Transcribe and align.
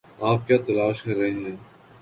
آپ 0.21 0.47
کیا 0.47 0.57
تلاش 0.67 1.01
کر 1.01 1.15
رہے 1.15 1.31
ہیں؟ 1.31 1.55